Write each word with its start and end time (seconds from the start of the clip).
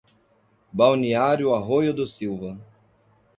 Balneário 0.73 1.53
Arroio 1.53 1.93
do 1.93 2.07
Silva 2.07 2.57